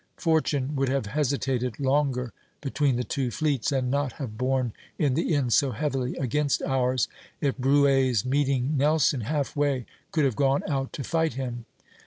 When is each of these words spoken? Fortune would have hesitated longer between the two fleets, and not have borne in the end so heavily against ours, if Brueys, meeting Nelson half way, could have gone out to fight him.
Fortune 0.17 0.75
would 0.77 0.89
have 0.89 1.05
hesitated 1.05 1.79
longer 1.79 2.33
between 2.59 2.95
the 2.95 3.03
two 3.03 3.29
fleets, 3.29 3.71
and 3.71 3.91
not 3.91 4.13
have 4.13 4.35
borne 4.35 4.73
in 4.97 5.13
the 5.13 5.35
end 5.35 5.53
so 5.53 5.73
heavily 5.73 6.15
against 6.15 6.63
ours, 6.63 7.07
if 7.39 7.55
Brueys, 7.55 8.25
meeting 8.25 8.75
Nelson 8.75 9.21
half 9.21 9.55
way, 9.55 9.85
could 10.11 10.25
have 10.25 10.35
gone 10.35 10.63
out 10.67 10.91
to 10.93 11.03
fight 11.03 11.35
him. 11.35 11.65